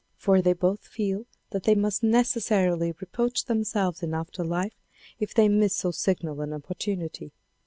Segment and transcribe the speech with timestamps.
[0.15, 4.81] For they both feel that they must necessarily reproach themselves in after life
[5.19, 7.33] if they miss so signal an opportunity.